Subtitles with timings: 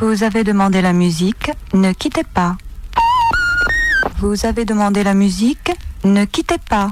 [0.00, 2.56] Vous avez demandé la musique, ne quittez pas.
[4.20, 5.72] Vous avez demandé la musique,
[6.04, 6.90] ne quittez pas.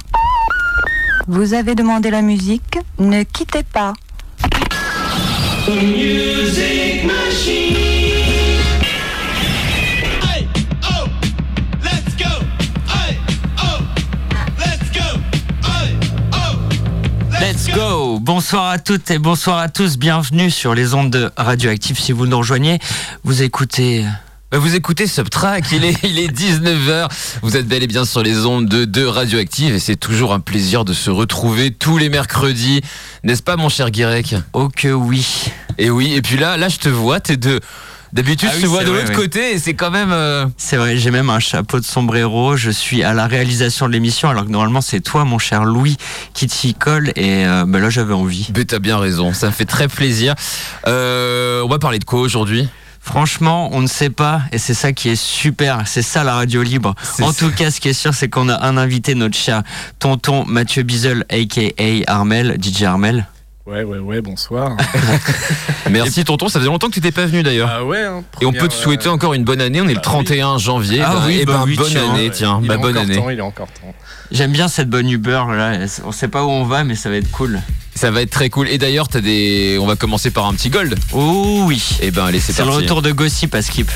[1.29, 3.93] Vous avez demandé la musique, ne quittez pas.
[17.57, 18.19] Let's go.
[18.21, 21.99] Bonsoir à toutes et bonsoir à tous, bienvenue sur les ondes de Radioactive.
[21.99, 22.79] Si vous nous rejoignez,
[23.25, 24.05] vous écoutez...
[24.53, 27.09] Bah, Vous écoutez Subtrack, il est, il est 19h,
[27.41, 30.41] vous êtes bel et bien sur les ondes de, de Radioactive et c'est toujours un
[30.41, 32.83] plaisir de se retrouver tous les mercredis,
[33.25, 34.35] n'est-ce pas mon cher Guirec?
[34.53, 35.47] Oh que oui.
[35.79, 37.61] Et oui, et puis là, là je te vois, t'es de...
[38.17, 39.15] D'habitude Ah je oui, te vois de l'autre oui.
[39.15, 40.11] côté et c'est quand même...
[40.11, 43.93] euh, C'est vrai, j'ai même un chapeau de sombrero, je suis à la réalisation de
[43.93, 45.99] l'émission alors que normalement c'est toi mon cher Louis
[46.33, 48.49] qui t'y colle et euh, bah là j'avais envie.
[48.57, 50.35] Mais t'as bien raison, ça me fait très plaisir.
[50.87, 52.67] Euh, on va parler de quoi aujourd'hui?
[53.03, 56.63] Franchement, on ne sait pas et c'est ça qui est super, c'est ça la radio
[56.63, 56.95] libre.
[57.21, 57.39] En ça.
[57.47, 59.63] tout cas, ce qui est sûr, c'est qu'on a un invité, notre cher
[59.99, 61.61] tonton Mathieu Bizel, aka
[62.09, 63.27] Armel, DJ Armel.
[63.67, 64.77] Ouais, ouais, ouais, bonsoir.
[65.91, 67.69] Merci tonton, ça faisait longtemps que tu t'étais pas venu d'ailleurs.
[67.73, 69.89] ah ouais, hein, Et on peut te souhaiter euh, encore une bonne année, on est
[69.89, 71.03] le bah 31 janvier.
[71.05, 72.11] Ah bah, oui, eh bah ben, oui, bonne tiens.
[72.15, 73.17] année, ouais, tiens, il bah, est bonne encore année.
[73.17, 73.93] temps, il est encore temps.
[74.31, 77.17] J'aime bien cette bonne humeur là, on sait pas où on va mais ça va
[77.17, 77.61] être cool.
[77.97, 78.69] Ça va être très cool.
[78.69, 79.79] Et d'ailleurs, t'as des.
[79.81, 80.97] On va commencer par un petit gold.
[81.13, 81.83] Oh oui.
[82.03, 82.83] Et ben allez, c'est C'est le parti.
[82.83, 83.91] retour de Gossip à Skip.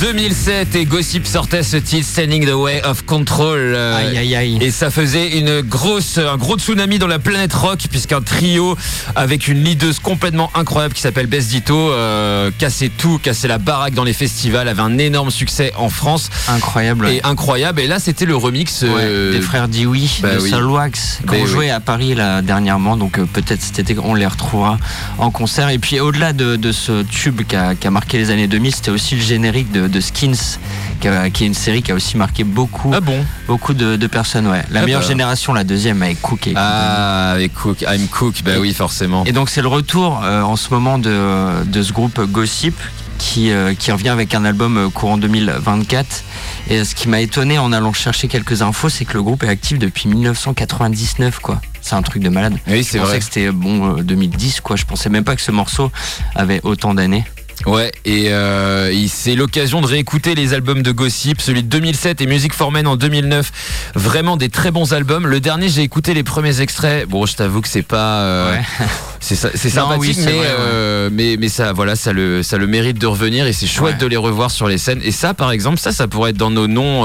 [0.00, 3.58] 2007 et Gossip sortait ce titre Standing the Way of Control.
[3.58, 4.58] euh, Aïe, aïe, aïe.
[4.62, 8.78] Et ça faisait une grosse, un gros tsunami dans la planète rock puisqu'un trio
[9.14, 13.92] avec une leaduse complètement incroyable qui s'appelle Bess Ditto euh, cassait tout, cassait la baraque
[13.92, 17.06] dans les festivals, avait un énorme succès en France Incroyable.
[17.10, 17.80] et incroyable.
[17.82, 20.48] Et là, c'était le remix euh, Ouais, des frères Dioui, bah de oui.
[20.48, 21.46] Solwax, oui.
[21.46, 24.78] joué à Paris là, dernièrement, donc euh, peut-être cet été on les retrouvera
[25.18, 25.68] en concert.
[25.68, 28.74] Et puis au-delà de, de ce tube qui a, qui a marqué les années 2000,
[28.74, 30.58] c'était aussi le générique de, de Skins,
[31.00, 33.96] qui, a- qui est une série qui a aussi marqué beaucoup, Ah bon beaucoup de,
[33.96, 34.46] de personnes.
[34.46, 34.62] Ouais.
[34.70, 35.06] La Ah meilleure bah.
[35.08, 39.24] génération, la deuxième avec Cook et Ah, avec Cook, I'm Cook, bah Et- oui, forcément.
[39.24, 42.74] Et donc c'est le retour euh, en ce moment de, de ce groupe Gossip
[43.18, 46.24] qui, euh, qui revient avec un album euh, courant 2024.
[46.70, 49.48] Et ce qui m'a étonné en allant chercher quelques infos, c'est que le groupe est
[49.48, 51.60] actif depuis 1999 quoi.
[51.82, 52.56] C'est un truc de malade.
[52.66, 53.18] Oui, Je c'est pensais vrai.
[53.18, 54.76] que c'était bon euh, 2010 quoi.
[54.76, 55.90] Je pensais même pas que ce morceau
[56.34, 57.24] avait autant d'années.
[57.66, 62.22] Ouais, et, euh, et c'est l'occasion de réécouter les albums de Gossip, celui de 2007
[62.22, 63.52] et Music for Men en 2009.
[63.94, 65.26] Vraiment des très bons albums.
[65.26, 67.06] Le dernier, j'ai écouté les premiers extraits.
[67.06, 68.62] Bon, je t'avoue que c'est pas, euh, Ouais.
[69.20, 70.54] c'est sympathique, oui, c'est mais, vrai, ouais.
[70.58, 73.94] euh, mais mais ça, voilà, ça le ça le mérite de revenir et c'est chouette
[73.94, 74.00] Ouais.
[74.00, 75.00] de les revoir sur les scènes.
[75.04, 77.04] Et ça, par exemple, ça, ça pourrait être dans nos noms.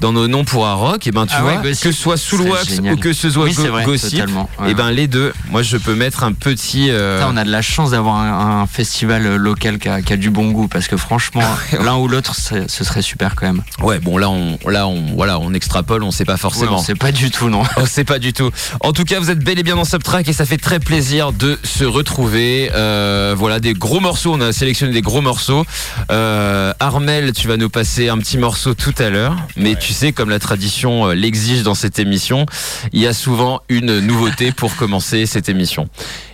[0.00, 1.82] Dans nos noms pour un rock, et ben tu Ah vois, ouais, Gossip.
[1.84, 4.50] que ce soit Soulwax ou que ce soit Oui, Go- c'est vrai, Gossip, totalement.
[4.60, 4.70] Ouais.
[4.70, 6.88] et ben les deux, moi je peux mettre un petit.
[6.90, 10.12] euh, on a de la chance d'avoir un, un festival euh, local qui a, qui
[10.12, 11.42] a du bon goût parce que franchement,
[11.84, 13.62] l'un ou l'autre, c'est- ce serait super quand même.
[13.80, 16.76] Ouais, bon là on là on voilà, on extrapole, on sait pas Ouais, forcément.
[16.78, 17.62] on sait pas du tout, non.
[17.78, 18.50] On sait pas du tout.
[18.80, 21.32] En tout cas, vous êtes bel et bien dans Subtrack et ça fait très plaisir
[21.32, 22.70] de se retrouver.
[22.74, 24.32] Euh, voilà, des gros morceaux.
[24.34, 25.64] On a sélectionné des gros morceaux.
[26.10, 29.36] Euh, Armel, tu vas nous passer un petit morceau tout à l'heure.
[29.56, 32.46] Mais tu sais, comme la tradition euh, l'exige dans cette émission,
[32.92, 35.88] il y a souvent une nouveauté pour commencer cette émission.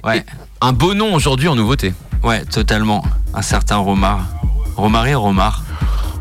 [0.04, 0.25] Ouais,
[0.60, 1.93] Un beau nom aujourd'hui en nouveauté.
[2.22, 3.04] ouais, totalement.
[3.34, 4.26] Un certain Romar.
[4.76, 5.62] Romar et Romar.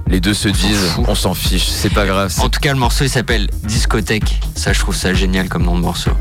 [0.08, 2.34] Les deux se disent, on s'en fiche, c'est pas grave.
[2.40, 4.42] En tout cas, le morceau il s'appelle Discothèque.
[4.56, 6.12] Ça, je trouve ça génial comme nom de morceau.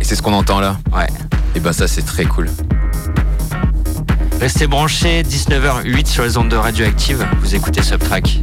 [0.00, 0.78] Et c'est ce qu'on entend là.
[0.94, 1.06] Ouais.
[1.54, 2.50] Et ben ça, c'est très cool.
[4.40, 7.26] Restez branchés, 19h08 sur les ondes de radioactive.
[7.40, 8.40] Vous écoutez Subtrack.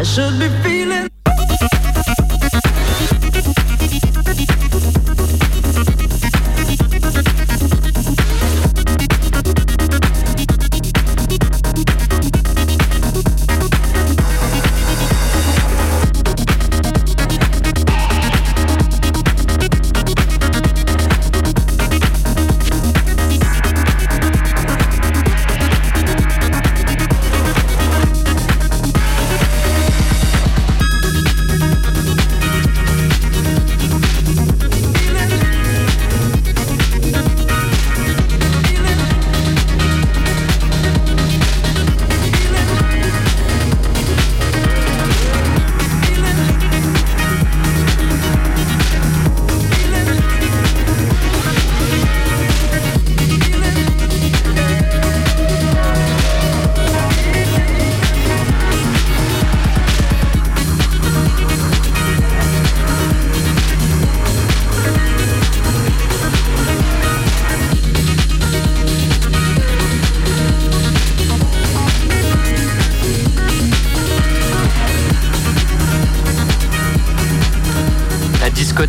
[0.00, 1.19] I should be feeling.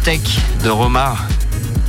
[0.04, 1.28] La discothèque de Romar.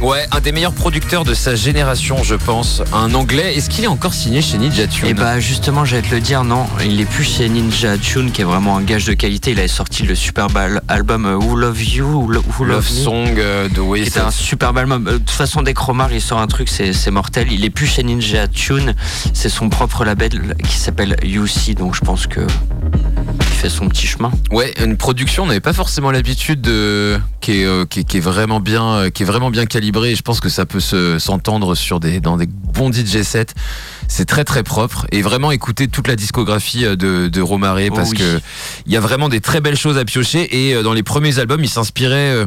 [0.02, 2.82] Ouais, un des meilleurs producteurs de sa génération, je pense.
[2.92, 3.54] Un anglais.
[3.56, 6.44] Est-ce qu'il est encore signé chez Ninja Tune Et bah justement, j'allais te le dire,
[6.44, 9.52] non, il est plus chez Ninja Tune, qui est vraiment un gage de qualité.
[9.52, 12.84] Il avait sorti le superbe al- album euh, Who Love You, Who Lo- Who Love
[12.92, 13.02] Me.
[13.04, 15.06] Song euh, de oui, était un superbe album.
[15.06, 17.50] Euh, De toute façon, dès que Romar il sort un truc, c'est c'est mortel.
[17.50, 18.94] Il est plus chez Ninja Tune,
[19.32, 22.40] c'est son propre label qui s'appelle UC, donc je pense que
[23.38, 24.32] il fait son petit chemin.
[24.50, 28.16] Ouais, une production, on n'avait pas forcément l'habitude de qui est, euh, qui, est, qui
[28.16, 30.80] est vraiment bien euh, qui est vraiment bien calibrée et je pense que ça peut
[30.80, 33.52] se s'entendre sur des dans des bons DJ sets.
[34.08, 37.94] C'est très très propre et vraiment écouter toute la discographie euh, de, de Romaré Oh
[37.94, 38.18] parce oui.
[38.18, 38.40] que
[38.86, 41.62] il y a vraiment des très belles choses à piocher et dans les premiers albums,
[41.62, 42.46] il s'inspirait euh,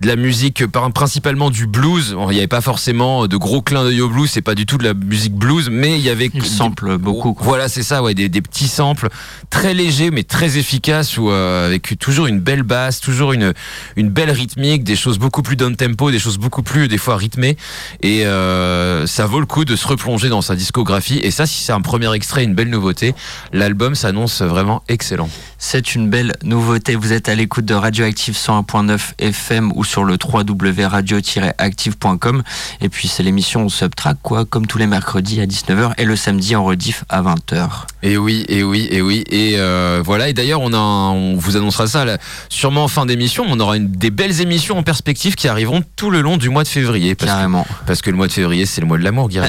[0.00, 0.64] de la musique
[0.94, 2.16] principalement du blues.
[2.28, 4.78] Il n'y avait pas forcément de gros clins d'œil au blues, c'est pas du tout
[4.78, 7.34] de la musique blues, mais il y avait Il sample beaucoup.
[7.34, 7.44] quoi.
[7.46, 9.08] voilà, c'est ça, ouais, des, des petits samples
[9.50, 13.54] très légers mais très efficaces, ou euh, avec toujours une belle basse, toujours une
[13.96, 17.16] une belle rythmique, des choses beaucoup plus down tempo, des choses beaucoup plus des fois
[17.16, 17.56] rythmées,
[18.02, 21.18] et euh, ça vaut le coup de se replonger dans sa discographie.
[21.22, 23.14] Et ça, si c'est un premier extrait, une belle nouveauté,
[23.52, 25.28] l'album s'annonce vraiment excellent.
[25.58, 26.94] C'est une belle nouveauté.
[26.94, 32.42] Vous êtes à l'écoute de Radioactive 101.9 FM ou sur le www.radio-active.com.
[32.80, 36.54] Et puis c'est l'émission Subtrack, quoi, comme tous les mercredis à 19h et le samedi
[36.56, 37.68] en rediff à 20h.
[38.02, 40.28] Et oui, et oui, et oui, et euh, voilà.
[40.28, 42.18] Et d'ailleurs, on a, un- on vous annoncera ça là,
[42.48, 43.44] sûrement en fin d'émission.
[43.48, 46.62] On aura une, des belles émissions en perspective qui arriveront tout le long du mois
[46.64, 47.66] de février, parce que Carrément.
[47.86, 49.46] Parce que le mois de février, c'est le mois de l'amour, Guillaume.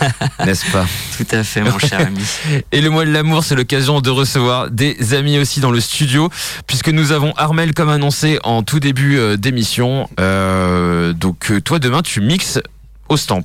[0.44, 0.86] N'est-ce pas?
[1.16, 2.20] Tout à fait, mon cher ami.
[2.72, 6.30] Et le mois de l'amour, c'est l'occasion de recevoir des amis aussi dans le studio,
[6.66, 9.36] puisque nous avons Armel comme annoncé en tout début euh,
[10.20, 12.60] Euh, donc euh, toi, demain, tu mixes
[13.08, 13.42] au stamp.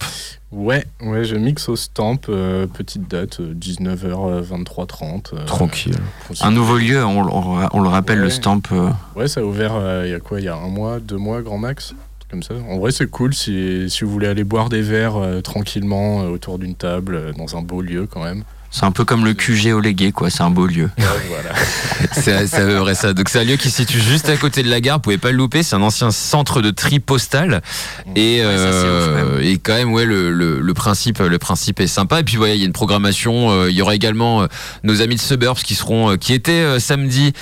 [0.51, 5.33] Ouais, ouais, je mixe au stamp, euh, petite date, euh, 19h, 23h30.
[5.33, 5.95] euh, Tranquille.
[6.41, 8.61] Un nouveau lieu, on, on- on le rappelle, le stamp.
[8.71, 9.73] euh, Ouais, ça a ouvert
[10.05, 11.95] il y a quoi Il y a un mois, deux mois, grand max
[12.29, 12.53] comme ça.
[12.69, 16.75] En vrai, c'est cool si, si vous voulez aller boire des verres tranquillement autour d'une
[16.75, 18.43] table, dans un beau lieu quand même.
[18.75, 20.31] C'est un peu comme le QG au Légué, quoi.
[20.31, 20.89] C'est un beau lieu.
[20.97, 21.51] Ouais, voilà.
[22.11, 23.13] C'est c'est à peu près ça.
[23.13, 24.97] Donc c'est un lieu qui se situe juste à côté de la gare.
[24.97, 25.61] Vous pouvez pas le louper.
[25.63, 27.61] C'est un ancien centre de tri postal.
[28.15, 31.87] Et, Ouais, ça, euh, et quand même, ouais, le, le, le principe, le principe est
[31.87, 32.19] sympa.
[32.19, 33.51] Et puis, voilà, il y a une programmation.
[33.51, 34.47] euh, il y aura également euh,
[34.83, 37.33] nos amis de Suburbs qui seront, qui étaient samedi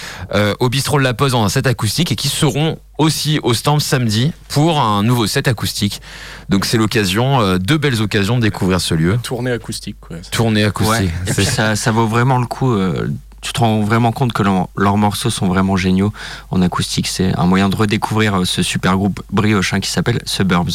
[0.59, 3.79] au bistrot de la Pose dans un set acoustique et qui seront aussi au Stamp
[3.79, 6.01] samedi pour un nouveau set acoustique.
[6.50, 9.17] Donc c'est l'occasion, euh, deux belles occasions de découvrir ce lieu.
[9.24, 10.17] Tournée acoustique, quoi.
[10.31, 10.67] Tournée Ouais.
[10.67, 11.10] acoustique.
[11.27, 12.71] Et puis ça, ça vaut vraiment le coup.
[12.71, 13.08] euh,
[13.41, 16.13] tu te rends vraiment compte que leur- leurs morceaux sont vraiment géniaux
[16.52, 17.08] en acoustique.
[17.08, 20.69] C'est un moyen de redécouvrir euh, ce super groupe briochin qui s'appelle Suburbs.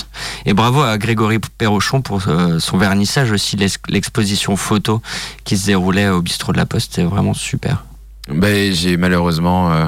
[0.47, 2.23] Et bravo à Grégory Perrochon pour
[2.59, 5.01] son vernissage aussi, l'ex- l'exposition photo
[5.45, 6.91] qui se déroulait au bistrot de la Poste.
[6.95, 7.85] C'était vraiment super.
[8.29, 9.71] Ben, j'ai malheureusement.
[9.73, 9.87] euh,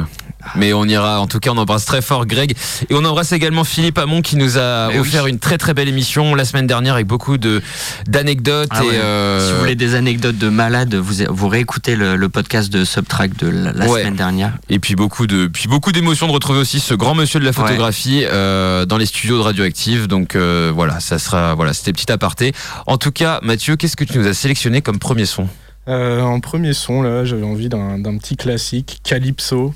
[0.56, 1.20] mais on ira.
[1.20, 2.52] En tout cas, on embrasse très fort Greg
[2.88, 5.00] et on embrasse également Philippe Hamon qui nous a Mais oui.
[5.00, 7.62] offert une très très belle émission la semaine dernière avec beaucoup de
[8.06, 8.94] d'anecdotes Ah et ouais.
[8.96, 12.84] euh, Si vous voulez des anecdotes de malades, vous, vous réécoutez le, le podcast de
[12.84, 14.00] Subtrack de la, la Ouais.
[14.00, 14.52] semaine dernière.
[14.68, 17.52] et puis beaucoup de puis beaucoup d'émotions de retrouver aussi ce grand monsieur de la
[17.52, 20.06] photographie euh, dans les studios de Radioactive.
[20.06, 22.52] Donc euh, voilà, ça sera voilà, c'était petit aparté.
[22.86, 25.48] En tout cas, Mathieu, qu'est-ce que tu nous as sélectionné comme premier son?
[25.88, 29.72] Euh, en premier son, là, j'avais envie d'un d'un petit classique, Calypso.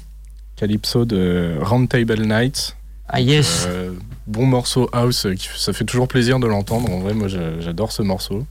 [0.66, 2.76] Calypso de Roundtable Nights.
[3.08, 3.90] Ah yes Euh,
[4.28, 6.88] bon morceau house, euh, ça fait toujours plaisir de l'entendre.
[6.88, 8.46] En vrai, moi, j'a- j'adore ce morceau.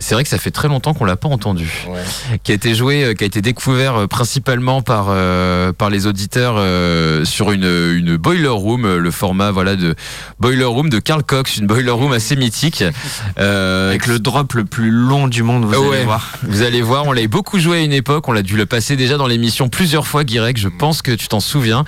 [0.00, 1.70] C'est vrai que ça fait très longtemps qu'on l'a pas entendu.
[1.88, 2.38] Ouais.
[2.42, 6.06] Qui a été joué, euh, qui a été découvert euh, principalement par euh, par les
[6.06, 9.94] auditeurs euh, sur une une boiler room, le format voilà de
[10.40, 12.84] boiler room de Carl Cox, une boiler room assez mythique.
[13.38, 15.96] Euh, Avec le drop le plus long du monde, vous Ouais.
[15.96, 16.32] allez voir.
[16.42, 18.96] Vous allez voir, on l'avait beaucoup joué à une époque, on l'a dû le passer
[18.96, 21.84] déjà dans l'émission plusieurs fois, Guirec, je pense que tu t'en souviens.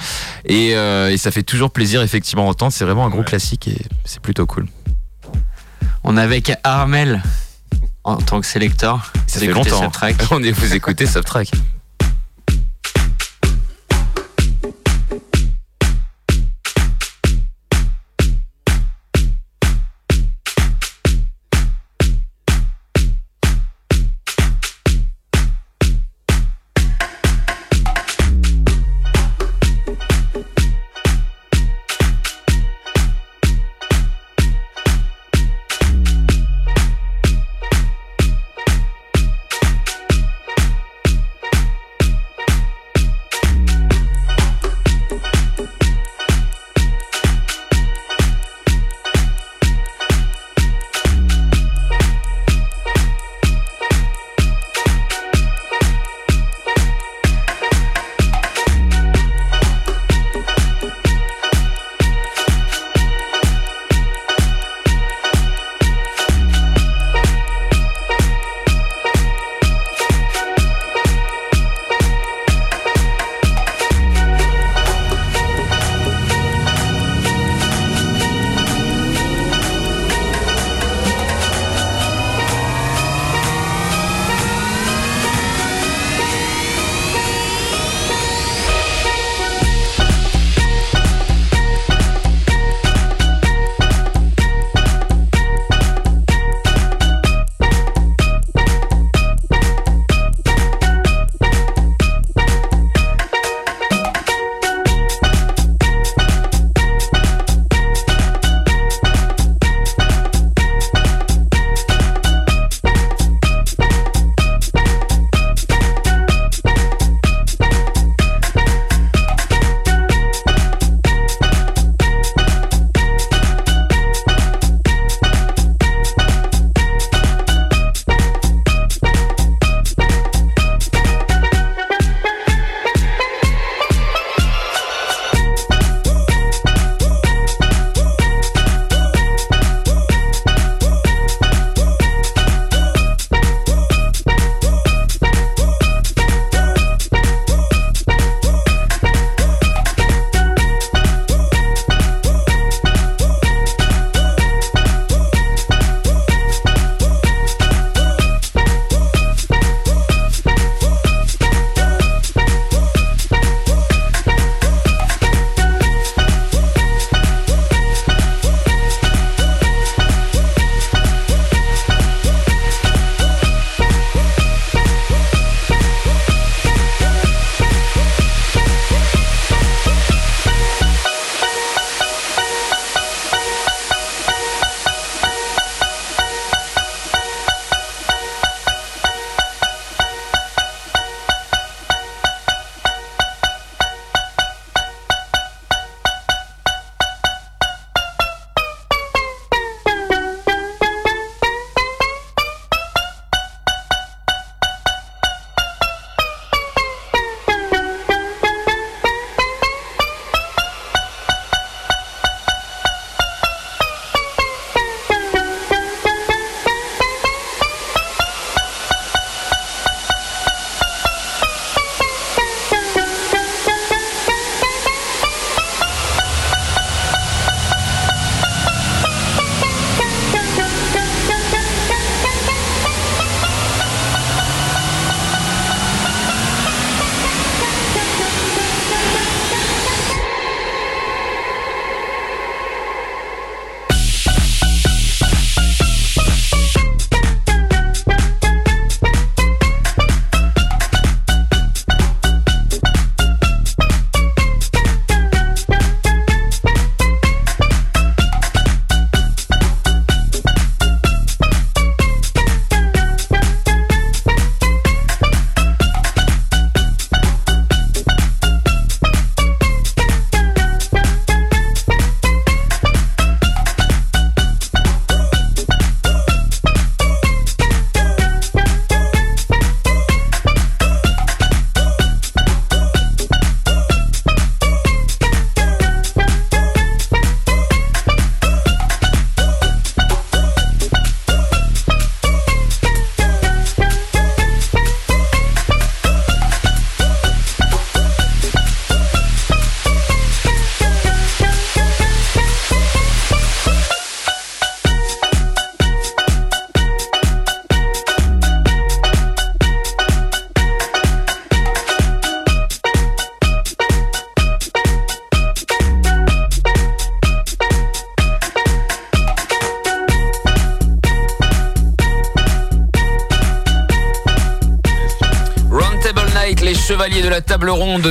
[0.46, 3.24] Et, et ça fait toujours plaisir effectivement d'entendre, c'est vraiment un gros Ouais.
[3.24, 4.66] classique et c'est plutôt cool.
[6.04, 7.22] On est avec Armel
[8.06, 9.12] en tant que sélecteur.
[9.26, 9.90] Ça Vous fait longtemps.
[10.30, 11.50] On est, vous écoutez Subtrack.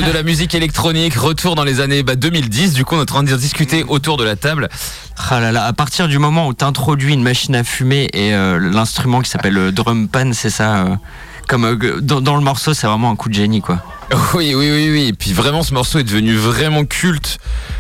[0.02, 1.16] De la musique électronique.
[1.16, 2.74] Retour dans les années bah, 2010.
[2.74, 4.70] Du coup, on est en train de discuter autour de la table.
[5.30, 8.34] Ah là là, à partir du moment où tu introduis une machine à fumer et
[8.34, 10.96] euh, l'instrument qui s'appelle le drum pan, c'est ça euh,
[11.48, 13.82] comme euh, dans, dans le morceau, c'est vraiment un coup de génie quoi.
[14.34, 15.06] Oui, oui, oui, oui.
[15.08, 17.40] Et puis vraiment, ce morceau est devenu vraiment culte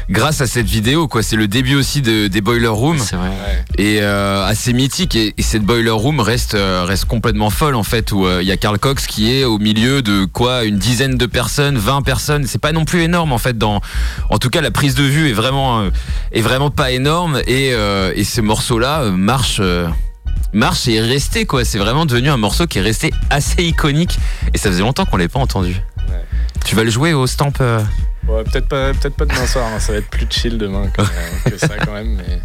[0.09, 1.07] grâce à cette vidéo.
[1.07, 1.21] quoi.
[1.21, 3.29] C'est le début aussi de, des Boiler Room C'est vrai.
[3.77, 5.15] Et euh, assez mythique.
[5.15, 8.11] Et, et cette Boiler Room reste euh, reste complètement folle en fait.
[8.11, 11.17] Où euh, il y a Carl Cox qui est au milieu de quoi une dizaine
[11.17, 12.45] de personnes, 20 personnes.
[12.47, 13.57] C'est pas non plus énorme en fait.
[13.57, 13.81] Dans
[14.29, 15.89] en tout cas, la prise de vue est vraiment euh,
[16.31, 17.41] est vraiment pas énorme.
[17.47, 19.57] Et, euh, et ce morceau-là euh, marche.
[19.59, 19.87] euh,
[20.53, 21.65] marche et est resté quoi.
[21.65, 24.17] C'est vraiment devenu un morceau qui est resté assez iconique
[24.53, 25.75] et ça faisait longtemps qu'on l'avait pas entendu.
[26.09, 26.23] Ouais.
[26.65, 27.81] Tu vas le jouer au stamp euh
[28.27, 31.49] Ouais, peut-être pas, peut-être pas demain soir, hein, ça va être plus chill demain que,
[31.51, 32.15] que ça quand même.
[32.17, 32.39] Mais...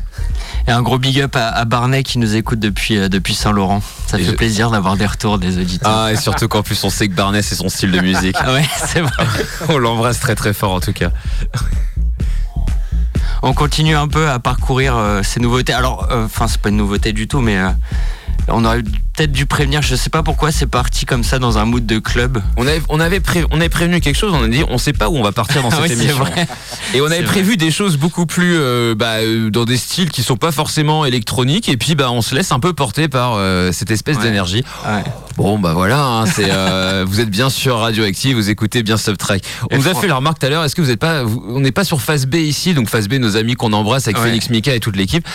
[0.69, 3.81] Et un gros big up à, à Barnet qui nous écoute depuis, euh, depuis Saint-Laurent.
[4.07, 5.91] Ça Et fait je- plaisir d'avoir des retours des auditeurs.
[6.07, 8.37] Ah et surtout qu'en plus on sait que Barnet c'est son style de musique.
[8.39, 9.11] Ah ouais, c'est vrai.
[9.71, 11.11] on l'embrasse très très fort en tout cas.
[13.43, 15.73] On continue un peu à parcourir euh, ces nouveautés.
[15.73, 17.71] Alors, euh, enfin, c'est pas une nouveauté du tout, mais euh,
[18.49, 19.83] on aurait peut-être dû prévenir.
[19.83, 22.43] Je sais pas pourquoi c'est parti comme ça dans un mood de club.
[22.57, 24.93] On avait, on avait, pré- on avait prévenu quelque chose, on a dit on sait
[24.93, 26.19] pas où on va partir dans cette Ah oui, c'est émission.
[26.25, 26.47] vrai.
[26.95, 30.23] Et on avait prévu des choses beaucoup plus euh, bah, euh, dans des styles qui
[30.23, 33.73] sont pas forcément électroniques et puis bah on se laisse un peu porter par euh,
[33.73, 34.23] cette espèce Ouais.
[34.25, 34.65] d'énergie.
[34.87, 35.03] Ouais.
[35.37, 39.43] Bon bah voilà, hein, c'est euh, vous êtes bien sur Radioactive, vous écoutez bien Subtrack.
[39.71, 41.23] On Et nous a fait la remarque tout à l'heure, est-ce que vous êtes pas
[41.23, 44.07] vous- on n'est pas sur Phase B ici, donc Phase B nos amis qu'on embrasse
[44.07, 44.25] avec Ouais.
[44.25, 45.27] Félix Mika et toute l'équipe.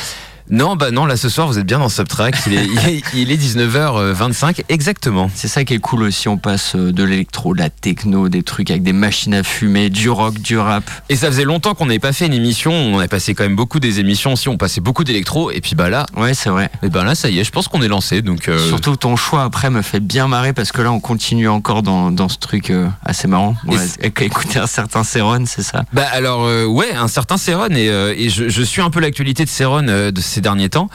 [0.50, 3.04] Non, bah non, là ce soir vous êtes bien dans Subtrack, il est, il est,
[3.16, 5.30] il est 19h25 exactement.
[5.34, 6.28] C'est ça qui est cool aussi.
[6.28, 9.90] On passe euh, de l'électro, de la techno, des trucs avec des machines à fumer,
[9.90, 10.84] du rock, du rap.
[11.10, 13.56] Et ça faisait longtemps qu'on n'avait pas fait une émission, on avait passé quand même
[13.56, 16.70] beaucoup des émissions aussi, on passait beaucoup d'électro et puis bah là, Ouais, c'est vrai.
[16.84, 19.16] et ben là ça y est, je pense qu'on est lancé donc euh, Surtout ton
[19.16, 22.38] choix après me fait bien marrer parce que là on continue encore dans, dans ce
[22.38, 23.56] truc euh, assez marrant.
[23.68, 23.76] On
[24.22, 25.84] écouter un certain Céron, c'est ça?
[25.94, 27.86] Bah alors euh, ouais, un certain Céron et,
[28.18, 30.90] et je, je suis un peu l'actualité de Céron de ces derniers temps.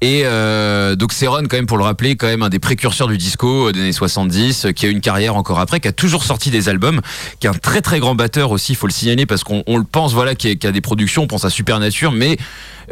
[0.00, 3.18] Et euh, donc Céron quand même pour le rappeler quand même un des précurseurs du
[3.18, 6.24] disco euh, des années 70 euh, qui a une carrière encore après qui a toujours
[6.24, 7.00] sorti des albums,
[7.40, 9.76] qui est un très très grand batteur aussi, il faut le signaler parce qu'on on
[9.76, 12.36] le pense voilà qui a, des productions, on pense à Supernature mais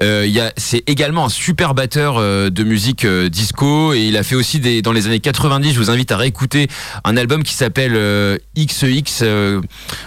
[0.02, 4.16] euh, il a c'est également un super batteur euh, de musique euh, disco et il
[4.16, 6.68] a fait aussi des dans les années 90, je vous invite à réécouter
[7.04, 9.60] un album qui s'appelle euh, XX euh,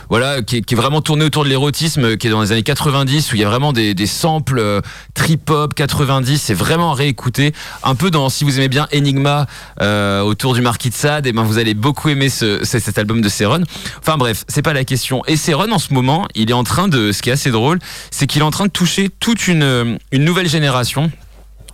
[0.10, 2.52] voilà, qui est, qui est vraiment tourné autour de l'érotisme, euh, qui est dans les
[2.52, 4.82] années 90, où il y a vraiment des, des samples euh,
[5.14, 7.54] trip-hop 90, c'est vraiment à réécouter.
[7.84, 9.46] Un peu dans, si vous aimez bien Enigma,
[9.82, 12.98] euh, autour du Marquis de Sade, et ben vous allez beaucoup aimer ce, ce- cet
[12.98, 13.64] album de Céron.
[14.00, 15.22] Enfin bref, c'est pas la question.
[15.28, 17.80] Et Céron, en ce moment, il est en train de, ce qui est assez drôle,
[18.12, 21.10] c'est qu'il est en train de toucher toute une, une nouvelle génération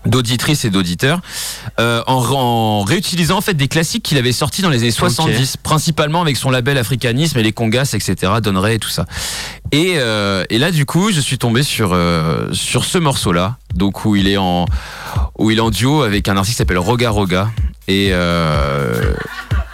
[0.05, 1.21] d'auditrices et d'auditeurs
[1.79, 5.55] euh, en, en réutilisant en fait des classiques qu'il avait sortis dans les années 70
[5.63, 9.05] principalement avec son label Africanisme et les congas etc Donneray et tout ça
[9.71, 13.55] et, euh, et là du coup je suis tombé sur euh, sur ce morceau là
[13.73, 14.65] donc où il est en
[15.37, 17.49] où il est en duo avec un artiste qui s'appelle Roga Roga
[17.87, 19.13] et euh,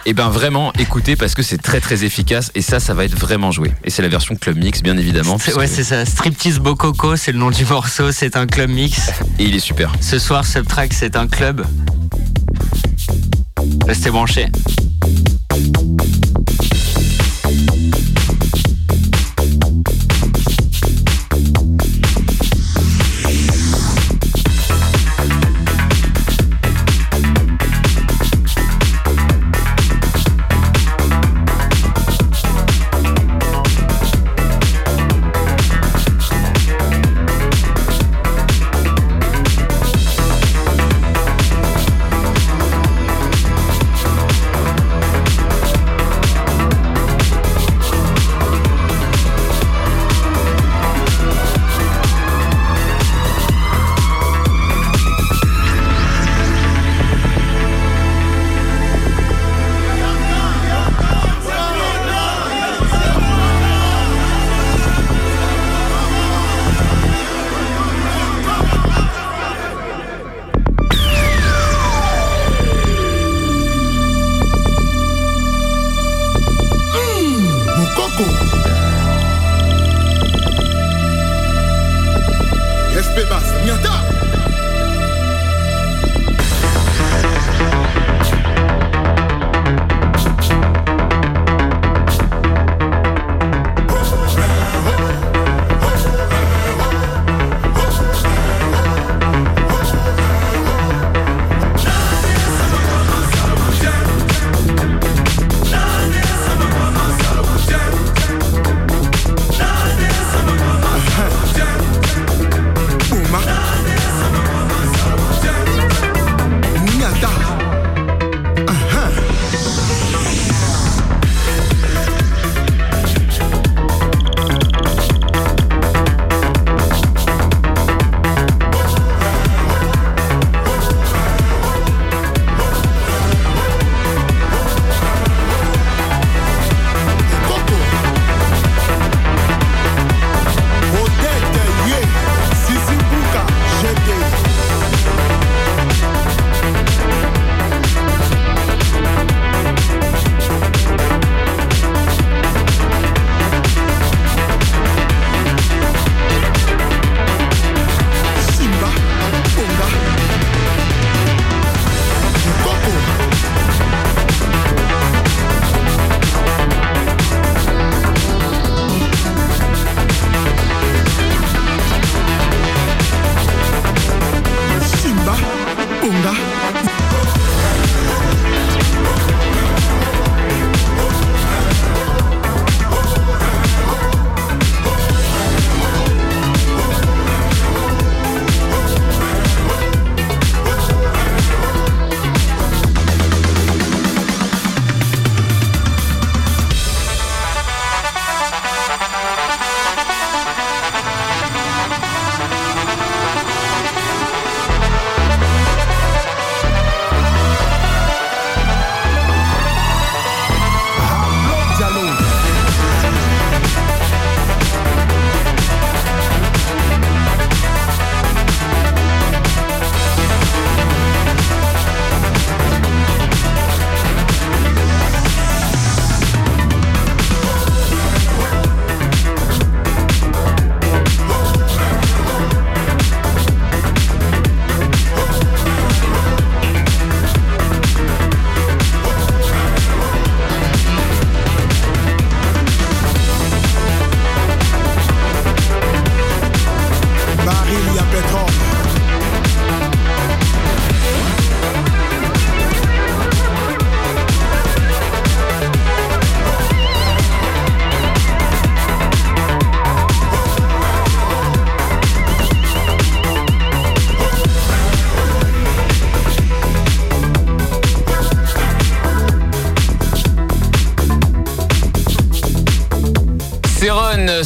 [0.06, 3.18] et ben vraiment écoutez parce que c'est très très efficace et ça ça va être
[3.18, 6.04] vraiment joué et c'est la version club mix bien évidemment Ouais, c'est ça.
[6.04, 8.12] Striptease Bococo, c'est le nom du morceau.
[8.12, 9.08] C'est un club mix.
[9.38, 11.66] et il est super Ce soir, Subtrack, c'est un club.
[13.86, 14.46] Restez branchés.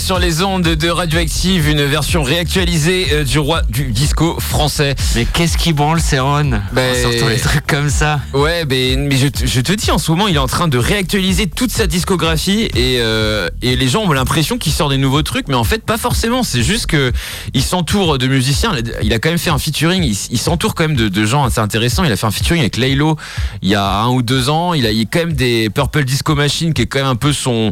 [0.05, 4.95] Sur les ondes de Radioactive, une version réactualisée euh, du roi du disco français.
[5.15, 8.21] Mais qu'est-ce qui branle, c'est Ron Ben- Surtout les trucs comme ça.
[8.35, 10.69] Ouais, mais, mais je, te- je te dis, en ce moment, il est en train
[10.69, 14.99] de réactualiser toute sa discographie et, euh, et les gens ont l'impression qu'il sort des
[14.99, 16.43] nouveaux trucs, mais en fait, pas forcément.
[16.43, 17.11] C'est juste que
[17.55, 18.73] il s'entoure de musiciens.
[19.03, 20.03] Il a quand même fait un featuring.
[20.05, 22.05] Il, il s'entoure quand même de, de gens assez intéressants.
[22.05, 23.17] Il a fait un featuring avec Laylo
[23.63, 24.75] il y a un ou deux ans.
[24.75, 27.07] Il a, il y a quand même des Purple Disco Machine qui est quand même
[27.09, 27.71] un peu son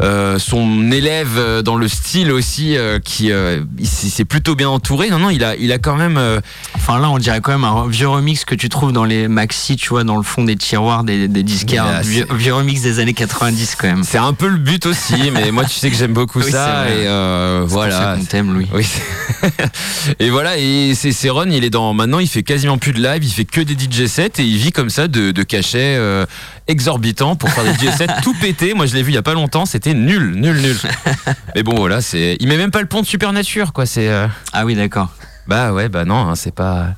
[0.00, 5.08] euh, son élève euh, dans le style aussi, euh, qui euh, s'est plutôt bien entouré.
[5.08, 6.18] Non, non, il a il a quand même.
[6.18, 6.38] euh,
[6.74, 9.76] Enfin là, on dirait quand même un vieux remix que tu trouves dans les maxi,
[9.76, 11.86] tu vois, dans le fond des tiroirs des, des disquaires.
[11.86, 14.04] Là, vieux, c'est- vieux remix des années 90 quand même.
[14.04, 16.84] C'est un peu le but aussi, mais moi tu sais que j'aime beaucoup Oui, ça
[16.88, 18.16] c'est et C'est voilà.
[18.18, 18.66] qu'on t'aime, Louis.
[18.74, 18.86] Oui.
[20.18, 23.02] et voilà, et c'est c'est Ron, il est dans maintenant, il fait quasiment plus de
[23.02, 25.96] live, il fait que des DJ sets et il vit comme ça de, de cachets
[26.68, 28.74] exorbitants pour faire des DJ sets tout pété.
[28.74, 30.76] Moi je l'ai vu il y a pas longtemps, c'était nul, nul, nul.
[31.54, 34.26] Mais bon voilà, c'est il met même pas le pont de Supernature quoi, c'est euh,
[34.52, 35.10] Ah oui, d'accord.
[35.46, 36.94] bah ouais, bah non, hein, c'est pas.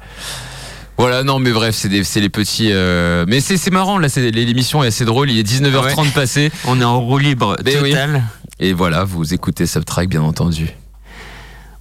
[0.96, 2.68] Voilà, non, mais bref, c'est des- c'est les petits.
[2.70, 5.28] euh, Mais c'est marrant, là, c'est- l'émission est assez drôle.
[5.28, 6.52] Il est 19h30 passé.
[6.66, 7.90] On est en roue libre Mais oui.
[7.90, 8.22] total.
[8.60, 10.68] Et voilà, vous écoutez Subtrack, bien entendu.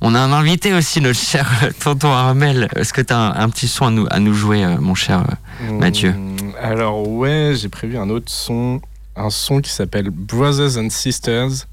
[0.05, 2.67] On a un invité aussi, notre cher tonton Armel.
[2.75, 4.95] Est-ce que tu as un, un petit son à nous, à nous jouer, euh, mon
[4.95, 5.23] cher
[5.61, 6.09] euh, Mathieu.
[6.09, 8.81] Hum, Alors ouais, j'ai prévu un autre son,
[9.15, 11.67] un son qui s'appelle Brothers and Sisters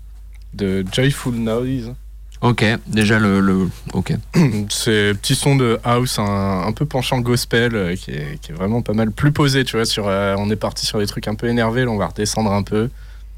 [0.54, 1.92] de Joyful Noise.
[2.40, 3.40] Ok, déjà le.
[3.40, 4.14] le ok.
[4.70, 8.52] C'est un petit son de house, un, un peu penchant gospel, euh, qui, est, qui
[8.52, 9.86] est vraiment pas mal, plus posé, tu vois.
[9.86, 12.52] Sur, euh, on est parti sur des trucs un peu énervés, là on va redescendre
[12.52, 12.90] un peu.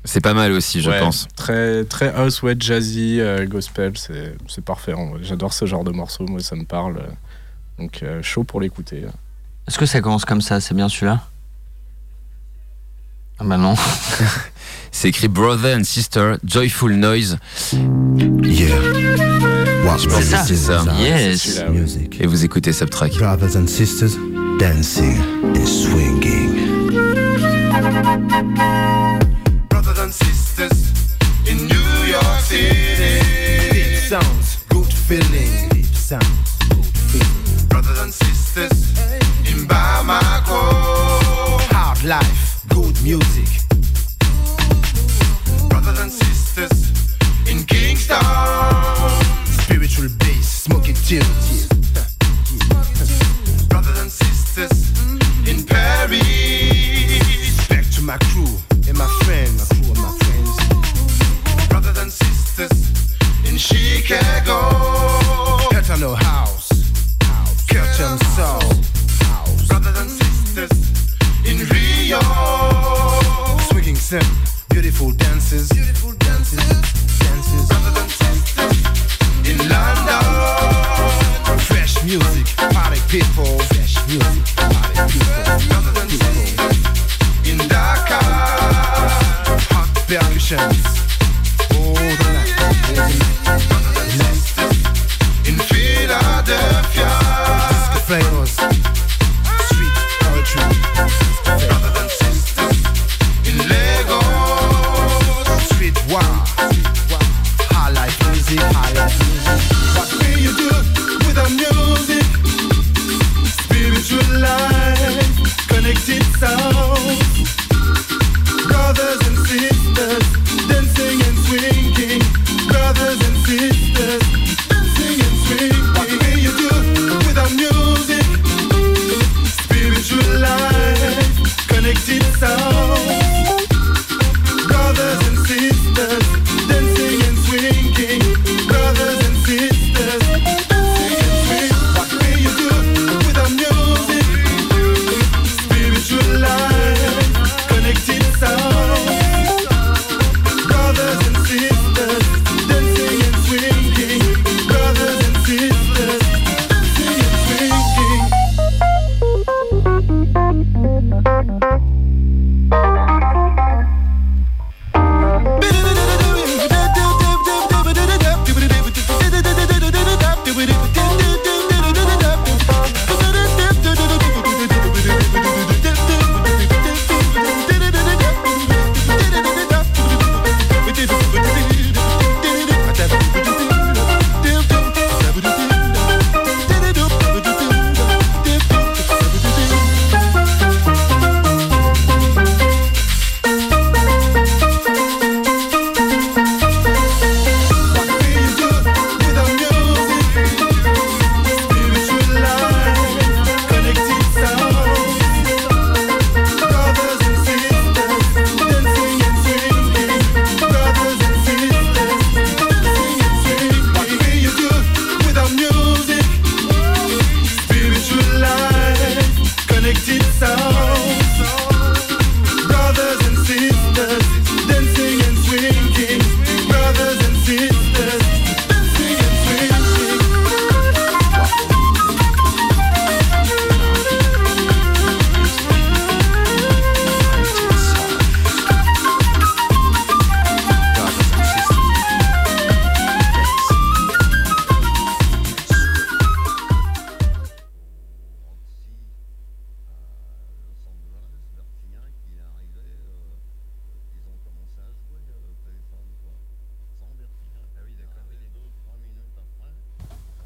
[0.04, 1.28] C'est pas mal aussi, je Ouais, pense.
[1.36, 4.94] Très, très house, ouais, jazzy, euh, gospel, c'est c'est parfait.
[5.22, 7.00] J'adore ce genre de morceau, moi ça me parle.
[7.78, 9.04] Donc euh, chaud pour l'écouter.
[9.68, 10.60] Est-ce que ça commence comme ça?
[10.60, 11.20] C'est bien celui-là?
[13.38, 13.74] Ah bah non.
[14.94, 17.38] C'est écrit Brother and Sister, Joyful Noise.
[17.72, 18.76] Yeah.
[19.84, 19.98] What
[20.44, 20.84] C'est ça.
[20.84, 20.94] Ça.
[21.00, 21.62] Yes.
[21.70, 22.20] Music.
[22.20, 23.14] Et vous écoutez Subtrack.
[23.14, 24.16] Brothers and sisters
[24.58, 25.18] dancing
[25.56, 26.68] and swinging.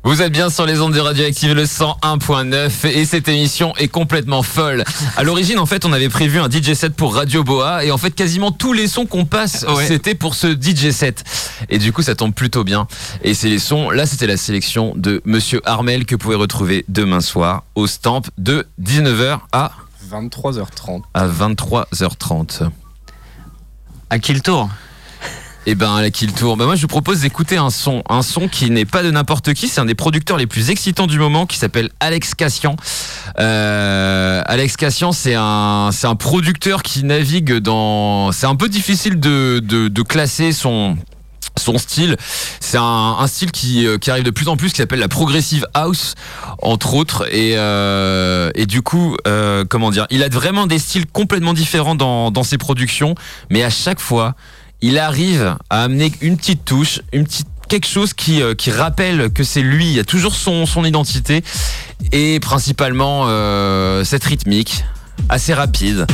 [0.06, 4.44] Vous êtes bien sur les ondes de Radioactive le 101.9 et cette émission est complètement
[4.44, 4.84] folle.
[5.16, 7.98] À l'origine, en fait, on avait prévu un DJ set pour Radio Boa et en
[7.98, 9.84] fait, quasiment tous les sons qu'on passe, Ouais.
[9.84, 11.24] c'était pour ce DJ set.
[11.70, 12.86] Et du coup, ça tombe plutôt bien.
[13.24, 16.84] Et c'est les sons, là, c'était la sélection de Monsieur Armel que vous pouvez retrouver
[16.86, 19.72] demain soir au Stamp de 19h à,
[20.08, 21.02] 23h30.
[21.14, 22.68] à 23h30.
[24.10, 24.70] À qui le tour?
[25.68, 28.22] Eh ben, à qui le tour Bah moi, je vous propose d'écouter un son, un
[28.22, 29.66] son qui n'est pas de n'importe qui.
[29.66, 32.76] C'est un des producteurs les plus excitants du moment, qui s'appelle Alex Cassian.
[33.40, 38.30] Euh, Alex Cassian, c'est un, c'est un producteur qui navigue dans.
[38.30, 40.96] C'est un peu difficile de, de, de classer son
[41.58, 42.16] son style.
[42.60, 45.08] C'est un, un style qui, euh, qui arrive de plus en plus, qui s'appelle la
[45.08, 46.14] progressive house,
[46.60, 47.26] entre autres.
[47.34, 51.94] Et, euh, et du coup, euh, comment dire, il a vraiment des styles complètement différents
[51.94, 53.14] dans, dans ses productions,
[53.50, 54.34] mais à chaque fois,
[54.80, 59.30] il arrive à amener une petite touche, une petite quelque chose qui, euh, qui rappelle
[59.32, 61.42] que c'est lui, il y a toujours son, son identité
[62.12, 64.84] et principalement euh, cette rythmique
[65.28, 66.06] assez rapide.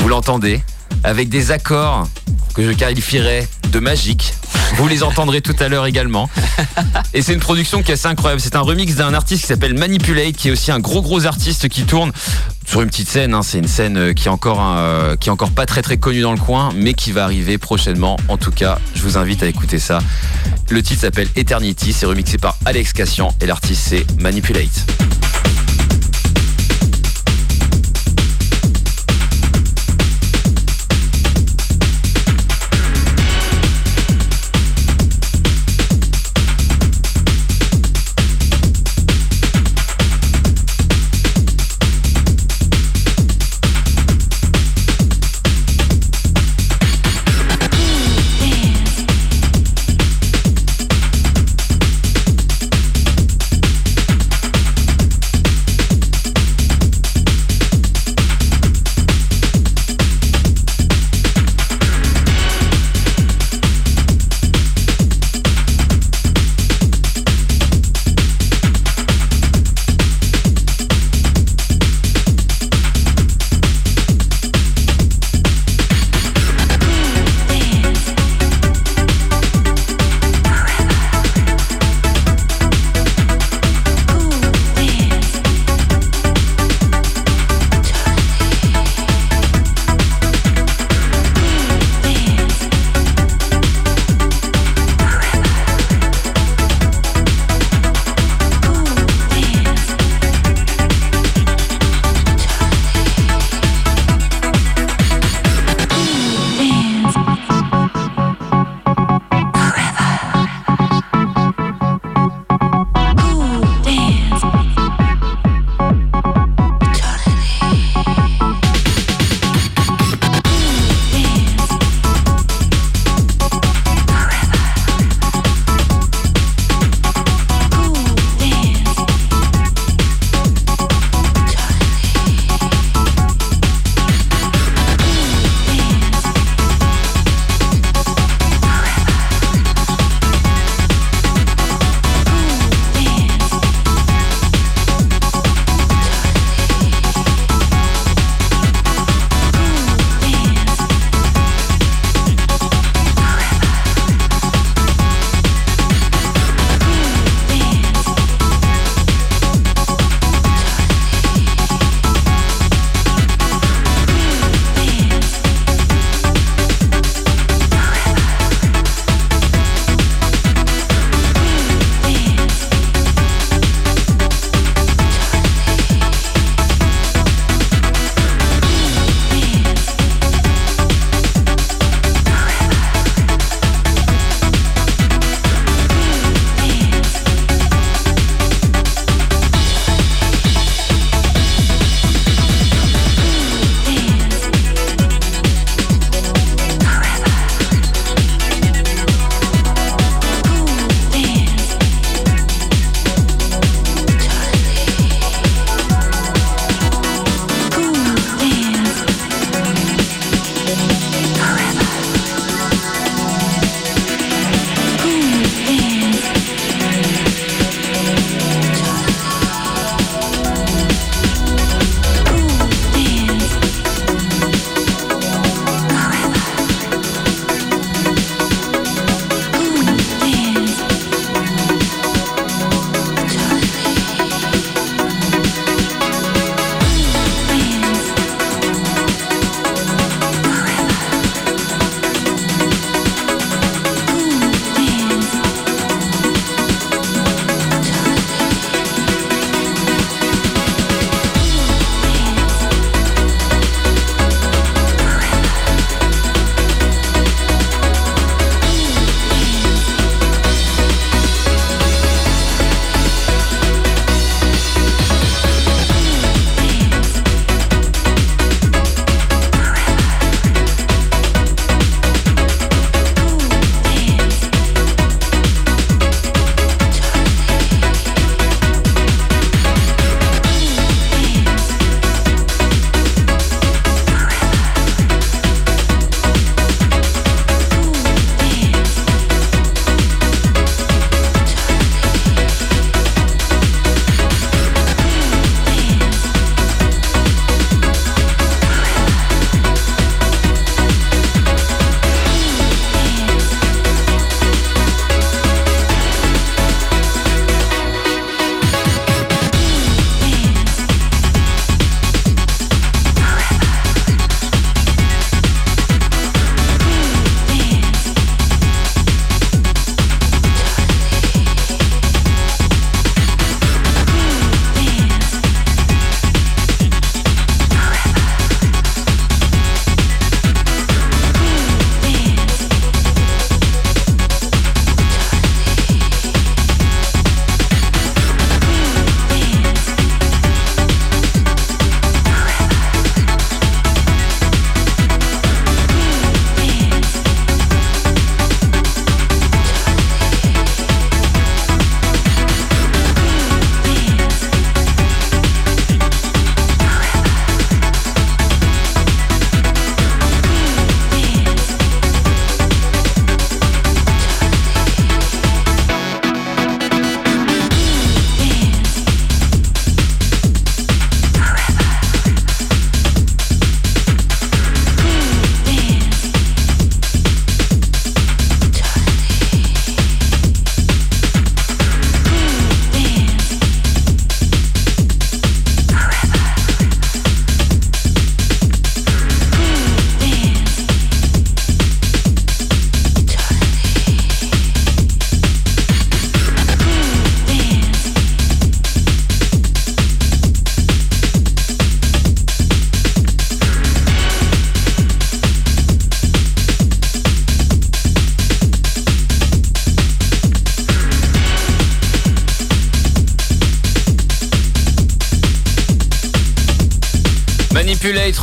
[0.00, 0.62] Vous l'entendez?
[1.04, 2.08] Avec des accords
[2.54, 4.34] que je qualifierais de magiques.
[4.76, 6.28] Vous les entendrez tout à l'heure également.
[7.14, 8.40] Et c'est une production qui est assez incroyable.
[8.40, 11.68] C'est un remix d'un artiste qui s'appelle Manipulate, qui est aussi un gros gros artiste
[11.68, 12.12] qui tourne
[12.66, 13.34] sur une petite scène.
[13.34, 13.42] hein.
[13.42, 16.22] C'est une scène euh, qui est encore euh, qui est encore pas très très connue
[16.22, 18.16] dans le coin, mais qui va arriver prochainement.
[18.28, 19.98] En tout cas, je vous invite à écouter ça.
[20.70, 21.92] Le titre s'appelle Eternity.
[21.92, 24.86] C'est remixé par Alex Cassian et l'artiste c'est Manipulate.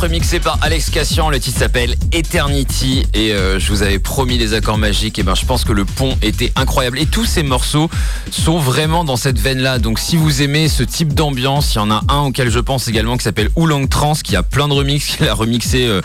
[0.04, 3.06] Remixé par Alex Cassian, le titre s'appelle Eternity.
[3.14, 5.18] Et euh, je vous avais promis les accords magiques.
[5.18, 6.98] Et ben je pense que le pont était incroyable.
[6.98, 7.88] Et tous ces morceaux
[8.30, 11.80] sont vraiment dans cette veine là donc si vous aimez ce type d'ambiance il y
[11.80, 14.74] en a un auquel je pense également qui s'appelle Oolong Trans qui a plein de
[14.74, 16.02] remixes qu'il a remixé euh,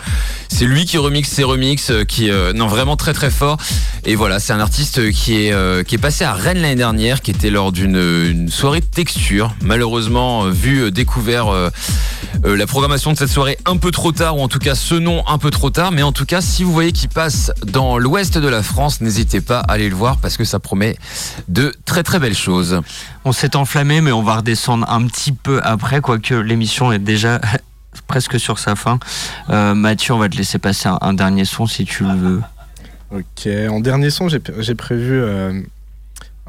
[0.48, 3.58] c'est lui qui remixe ses remixes euh, qui non vraiment très très fort.
[4.06, 7.32] Et voilà c'est un artiste qui est qui est passé à Rennes l'année dernière qui
[7.32, 11.70] était lors d'une soirée de texture malheureusement vu découvert
[12.44, 15.22] la programmation de cette soirée un peu trop tard, ou en tout cas ce nom
[15.28, 15.92] un peu trop tard.
[15.92, 19.40] Mais en tout cas, si vous voyez qu'il passe dans l'ouest de la France, n'hésitez
[19.40, 20.96] pas à aller le voir parce que ça promet
[21.48, 22.80] de très très belles choses.
[23.24, 27.40] On s'est enflammé, mais on va redescendre un petit peu après, quoique l'émission est déjà
[28.06, 28.98] presque sur sa fin.
[29.50, 32.42] Euh, Mathieu, on va te laisser passer un, dernier son si tu le veux.
[33.10, 35.60] Ok, en dernier son, j'ai prévu euh,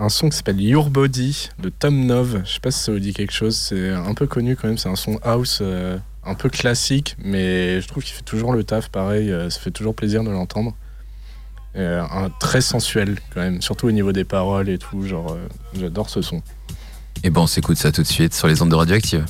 [0.02, 2.42] un son qui s'appelle Your Body de Tom Nove.
[2.44, 4.78] Je sais pas si ça vous dit quelque chose, c'est un peu connu quand même,
[4.78, 5.60] c'est un son house.
[5.62, 9.60] Euh, un peu classique, mais je trouve qu'il fait toujours le taf, pareil, euh, ça
[9.60, 10.76] fait toujours plaisir de l'entendre.
[11.76, 15.36] Euh, un, très sensuel quand même, surtout au niveau des paroles et tout, genre
[15.74, 16.44] j'adore ce son.
[17.24, 19.26] Et bon, on s'écoute ça tout de suite sur les ondes de Radioactive.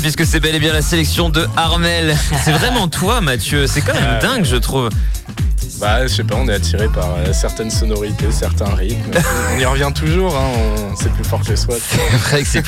[0.00, 2.16] Puisque c'est bel et bien la sélection de Armel.
[2.44, 3.66] C'est vraiment toi, Mathieu.
[3.66, 4.88] C'est quand même dingue, je trouve.
[5.78, 9.10] Bah, je sais pas, on est attiré par euh, certaines sonorités, certains rythmes.
[9.56, 10.44] on y revient toujours, hein,
[10.92, 11.76] on- c'est plus fort que soi.
[11.80, 12.62] C'est vrai que c'est.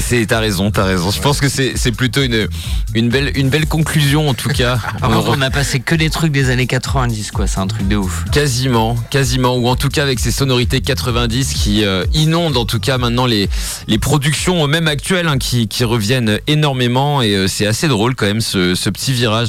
[0.00, 1.10] C'est- T'as raison, t'as raison.
[1.10, 2.48] Je pense que c'est c'est plutôt une,
[2.94, 4.78] une, belle, une belle conclusion en tout cas.
[5.00, 7.46] Par contre, on a passé que des trucs des années 90, quoi.
[7.46, 8.24] C'est un truc de ouf.
[8.32, 12.80] Quasiment, quasiment, ou en tout cas avec ces sonorités 90 qui euh, inondent en tout
[12.80, 13.48] cas maintenant les,
[13.86, 18.26] les productions, même actuelles, hein, qui, qui reviennent énormément et euh, c'est assez drôle quand
[18.26, 19.48] même ce, ce petit virage.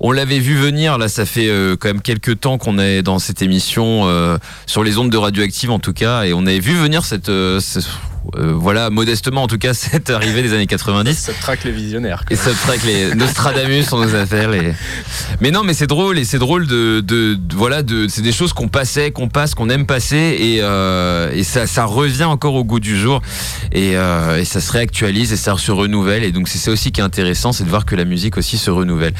[0.00, 3.18] On l'avait vu venir, là ça fait euh, quand même quelques temps qu'on est dans
[3.18, 6.74] cette émission euh, sur les ondes de radioactive en tout cas, et on avait vu
[6.74, 7.28] venir cette...
[7.28, 7.80] euh, ce-
[8.36, 11.14] euh, voilà, modestement en tout cas, cette arrivée des années 90.
[11.16, 12.24] Ça traque les visionnaires.
[12.26, 12.34] quoi.
[12.34, 14.50] Et ça traque les Nostradamus on nous appelle.
[14.50, 14.72] les-
[15.40, 18.32] Mais non, mais c'est drôle et c'est drôle de, de, de- voilà, de, c'est des
[18.32, 22.54] choses qu'on passait, qu'on passe, qu'on aime passer et, euh, et ça, ça revient encore
[22.54, 23.20] au goût du jour
[23.72, 26.92] et, euh, et ça se réactualise et ça se renouvelle et donc c'est ça aussi
[26.92, 29.14] qui est intéressant, c'est de voir que la musique aussi se renouvelle.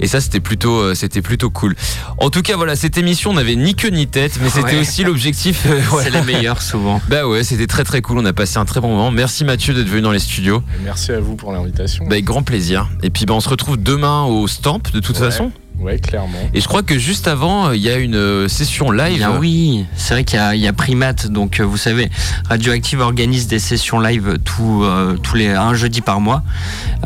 [0.00, 1.74] Et ça, c'était plutôt, c'était plutôt cool.
[2.18, 4.80] En tout cas, voilà, cette émission n'avait ni queue ni tête, mais c'était Ouais.
[4.80, 5.64] aussi l'objectif.
[5.66, 6.10] euh, voilà.
[6.10, 7.00] C'est les meilleurs souvent.
[7.08, 8.18] Bah ouais, c'était très très cool.
[8.18, 9.10] On a passé un très bon moment.
[9.10, 10.62] Merci Mathieu d'être venu dans les studios.
[10.84, 12.04] Merci à vous pour l'invitation.
[12.04, 12.88] Bah, avec grand plaisir.
[13.02, 15.24] Et puis bah, on se retrouve demain au Stamp de toute Ouais.
[15.26, 15.50] façon.
[15.78, 16.38] Ouais, clairement.
[16.54, 19.18] Et je crois que juste avant, il y a une euh, session live.
[19.18, 22.08] bien oui, c'est vrai qu'il y a, il y a Primate, donc euh, vous savez,
[22.48, 26.42] Radioactive organise des sessions live tout, euh, tous les un jeudi par mois.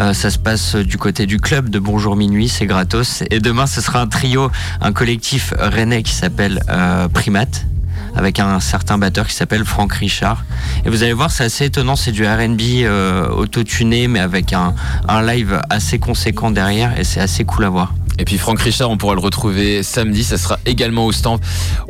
[0.00, 3.24] Euh, ça se passe du côté du club de Bonjour Minuit, c'est gratos.
[3.32, 7.66] Et demain, ce sera un trio, un collectif rennais qui s'appelle euh, Primate
[8.14, 10.44] avec un certain batteur qui s'appelle Franck Richard.
[10.84, 14.74] Et vous allez voir, c'est assez étonnant, c'est du R&B euh, autotuné, mais avec un,
[15.08, 17.94] un live assez conséquent derrière, et c'est assez cool à voir.
[18.18, 20.24] Et puis Franck Richard, on pourra le retrouver samedi.
[20.24, 21.38] Ça sera également au Stamp.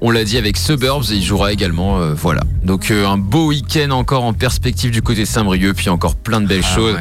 [0.01, 1.99] On l'a dit avec Suburbs et il jouera également.
[1.99, 2.43] euh, voilà.
[2.63, 5.75] Donc euh, un beau week-end encore en perspective du côté de Saint-Brieuc.
[5.75, 6.95] Puis encore plein de belles Ah choses.
[6.95, 7.01] ouais.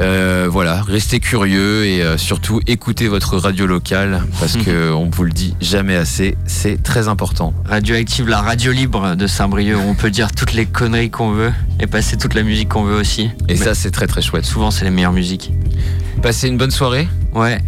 [0.00, 5.24] Euh, voilà, restez curieux et euh, surtout écoutez votre radio locale parce que on vous
[5.24, 7.54] le dit jamais assez, c'est très important.
[7.64, 11.52] Radioactive, la radio libre de Saint-Brieuc, où on peut dire toutes les conneries qu'on veut
[11.80, 13.30] et passer toute la musique qu'on veut aussi.
[13.48, 14.44] Et Mais ça c'est très très chouette.
[14.44, 15.52] souvent, c'est les meilleures musiques.
[16.22, 17.08] Passez une bonne soirée.
[17.34, 17.58] Ouais.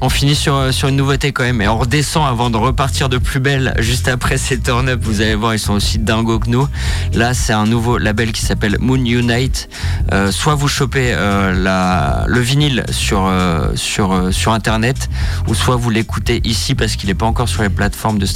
[0.00, 3.08] On finit sur, euh, sur une nouveauté quand même et on redescend avant de repartir
[3.08, 5.00] de plus belle juste après ces turn up.
[5.02, 6.68] Vous allez voir, ils sont aussi dingos que nous.
[7.14, 9.68] Là, c'est un nouveau label qui s'appelle Moon Unite.
[10.12, 13.30] Euh, soit vous chopez euh, le vinyle sur,
[13.74, 15.08] sur, sur internet,
[15.48, 18.26] ou soit vous l'écoutez ici parce qu'il n'est pas encore sur les plateformes de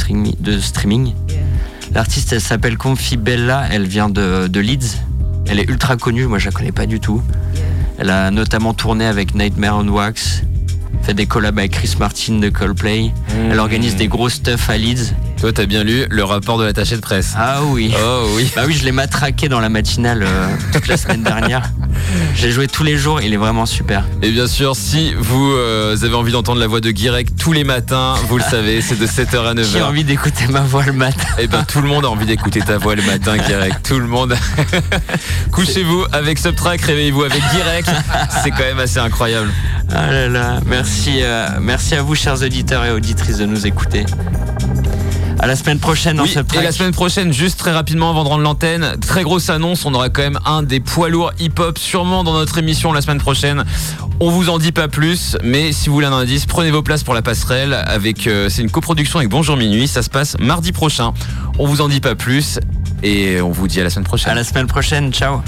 [0.61, 1.15] streaming.
[1.95, 4.99] L'artiste, elle s'appelle Confi Bella, elle vient de, de Leeds.
[5.47, 7.23] Elle est ultra connue, moi je la connais pas du tout.
[7.99, 10.43] Elle a notamment tourné avec Nightmare on Wax,
[11.03, 13.11] fait des collabs avec Chris Martin de Coldplay.
[13.51, 15.15] Elle organise des gros stuff à Leeds.
[15.43, 17.33] Toi t'as bien lu le rapport de l'attaché de presse.
[17.37, 17.93] Ah oui.
[18.01, 18.49] Oh oui.
[18.55, 21.69] Bah oui, je l'ai matraqué dans la matinale euh, toute la semaine dernière.
[22.37, 24.05] J'ai joué tous les jours, il est vraiment super.
[24.23, 27.65] Et bien sûr, si vous euh, avez envie d'entendre la voix de Guirec tous les
[27.65, 29.65] matins, vous le savez, c'est de 7h à 9h.
[29.73, 31.27] J'ai envie d'écouter ma voix le matin.
[31.41, 33.83] Eh ben tout le monde a envie d'écouter ta voix le matin, Guirec.
[33.83, 34.37] Tout le monde.
[35.51, 37.87] Couchez-vous avec Subtrack, réveillez-vous avec Guirec.
[38.45, 39.51] C'est quand même assez incroyable.
[39.91, 44.07] Ah là là, merci, euh, merci à vous, chers auditeurs et auditrices, de nous écouter.
[45.43, 48.23] À la semaine prochaine dans Oui, ce et la semaine prochaine, juste très rapidement avant
[48.23, 51.79] de rendre l'antenne, très grosse annonce, on aura quand même un des poids lourds hip-hop
[51.79, 53.65] sûrement dans notre émission la semaine prochaine.
[54.21, 57.03] On vous en dit pas plus, mais si vous voulez un indice, prenez vos places
[57.03, 57.75] pour la passerelle.
[57.75, 61.13] Avec, euh, c'est une coproduction avec Bonjour Minuit, ça se passe mardi prochain.
[61.59, 62.61] On vous en dit pas plus
[63.03, 64.31] et on vous dit à la semaine prochaine.
[64.31, 65.43] À la semaine prochaine, ciao.